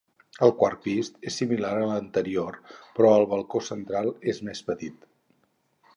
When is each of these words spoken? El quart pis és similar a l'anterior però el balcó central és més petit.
El 0.45 0.51
quart 0.61 0.79
pis 0.85 1.11
és 1.31 1.35
similar 1.41 1.73
a 1.81 1.83
l'anterior 1.91 2.57
però 2.97 3.13
el 3.21 3.29
balcó 3.35 3.65
central 3.71 4.13
és 4.35 4.45
més 4.49 4.65
petit. 4.71 5.11